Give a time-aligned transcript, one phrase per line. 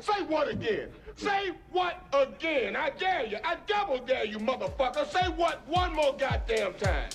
[0.00, 0.88] Say what again?
[1.16, 2.76] Say what again?
[2.76, 3.38] I dare you.
[3.44, 5.10] I double dare you, motherfucker.
[5.10, 7.10] Say what one more goddamn time.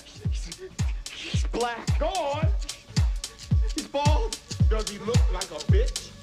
[1.10, 1.98] He's black.
[1.98, 2.48] Go on.
[3.74, 4.38] He's bald.
[4.68, 6.13] Does he look like a bitch?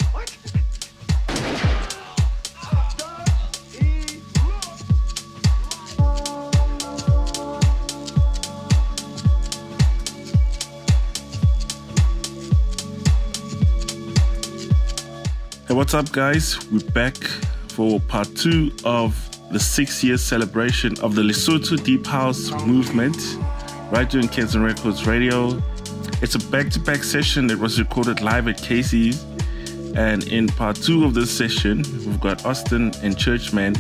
[15.72, 16.70] Hey, what's up, guys?
[16.70, 17.16] We're back
[17.70, 19.16] for part two of
[19.54, 23.16] the six year celebration of the Lesotho Deep House movement
[23.90, 25.64] right here in Kanzen Records Radio.
[26.22, 29.24] It's a back to back session that was recorded live at Kaycee's.
[29.96, 33.74] And in part two of this session, we've got Osten and Churchman.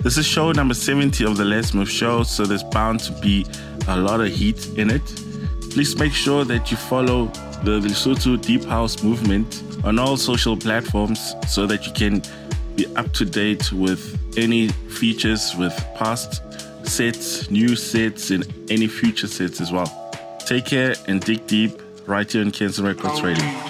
[0.00, 3.44] This is show number 70 of the LesMove show, so there's bound to be
[3.88, 5.04] a lot of heat in it.
[5.70, 7.26] Please make sure that you follow
[7.64, 12.22] the Lesotho Deep House movement on all social platforms so that you can
[12.76, 16.42] be up to date with any features with past
[16.86, 19.88] sets, new sets, and any future sets as well.
[20.46, 23.61] Take care and dig deep right here on Kanzen Records Radio.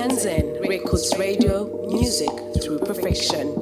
[0.00, 2.30] Kanzen Records Radio, music
[2.62, 3.59] through perfection.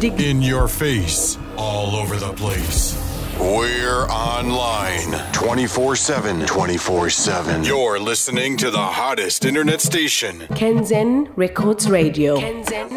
[0.00, 3.00] Dig In your face, all over the place.
[3.38, 6.46] We're online 24 7.
[6.46, 7.64] 24 7.
[7.64, 10.40] You're listening to the hottest internet station.
[10.50, 12.36] Kanzen Records Radio.
[12.38, 12.93] Kanzen.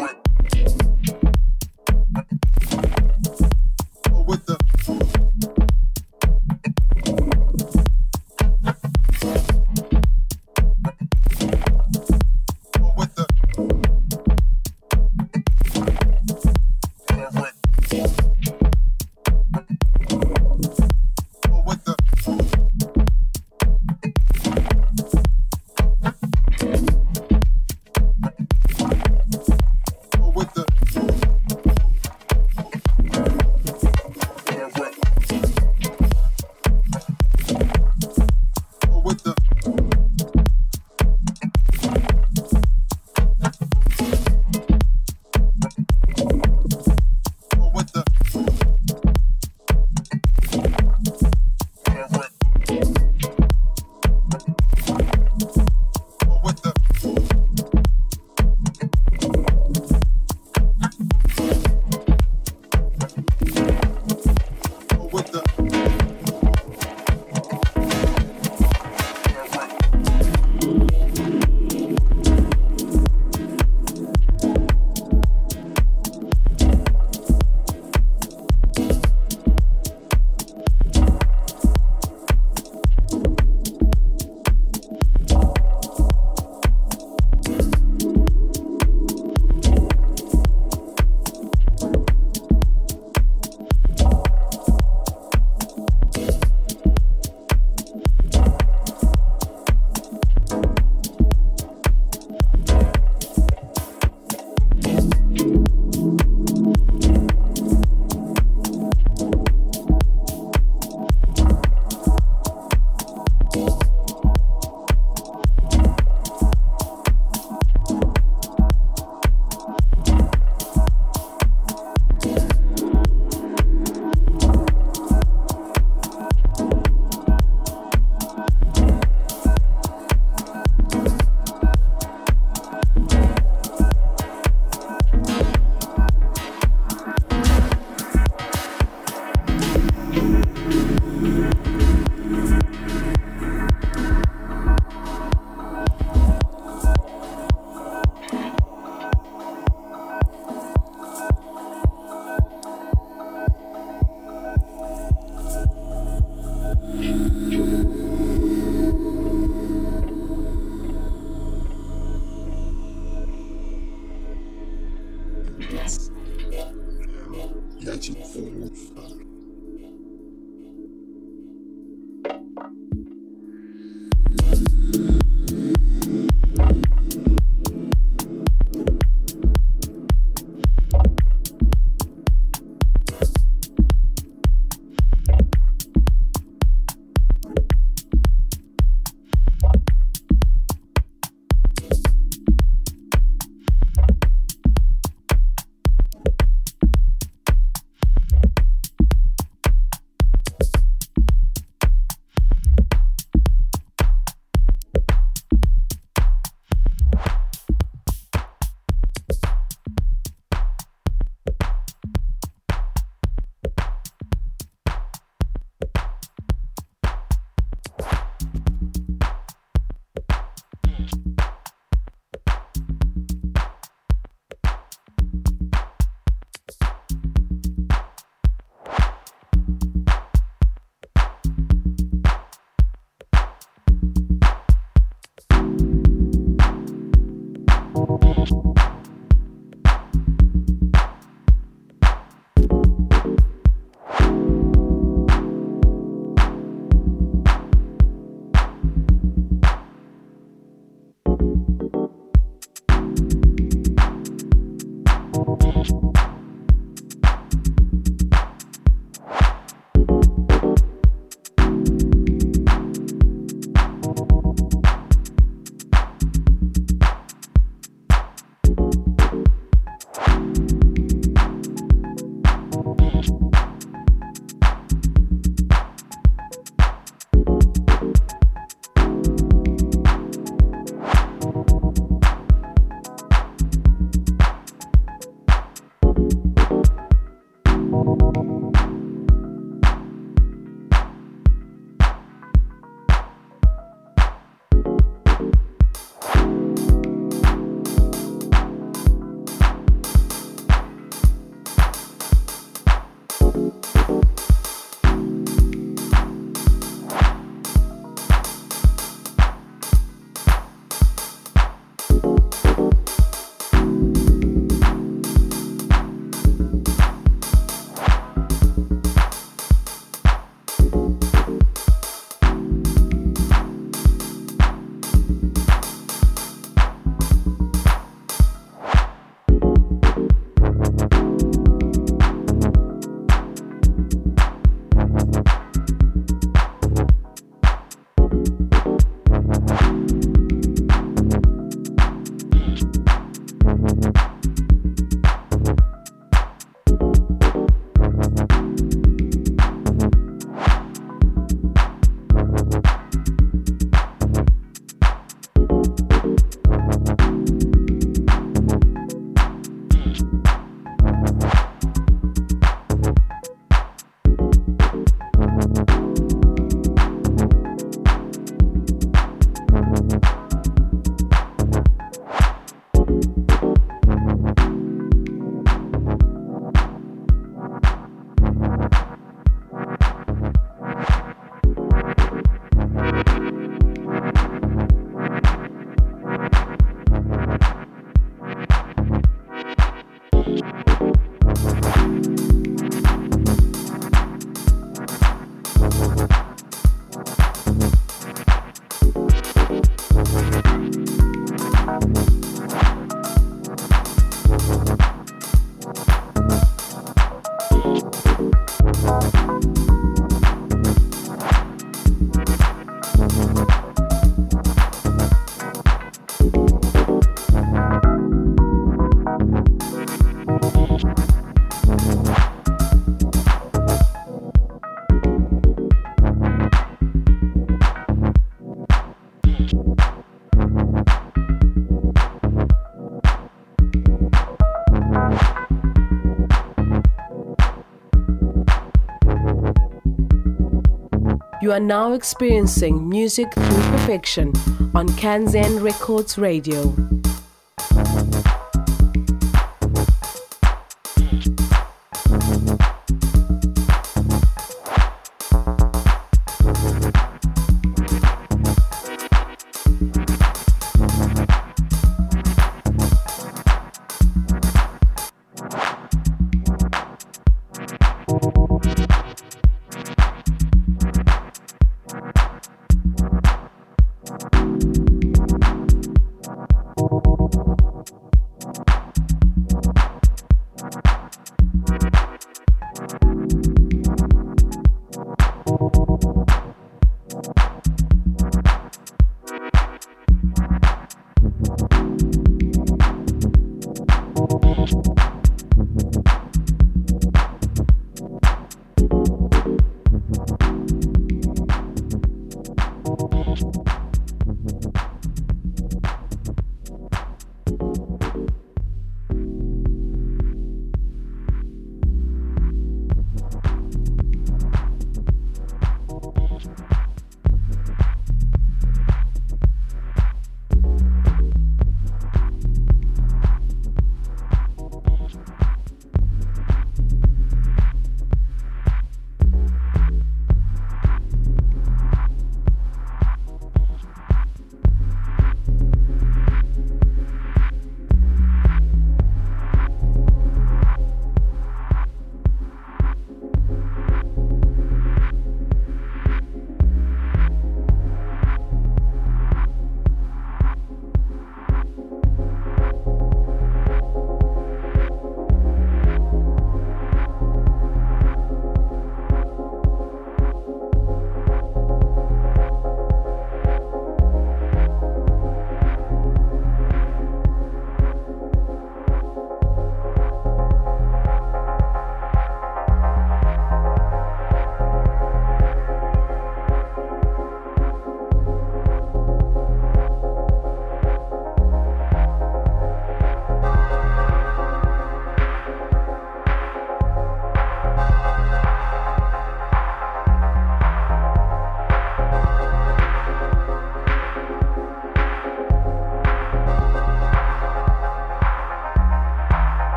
[441.68, 444.54] You are now experiencing music through perfection
[444.94, 447.17] on Kanzen Records Radio.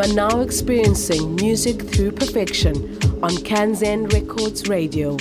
[0.00, 2.76] Are now experiencing music through perfection
[3.22, 5.18] on Kanzen Records Radio.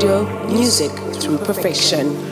[0.00, 0.90] Radio, music
[1.20, 2.29] through perfection.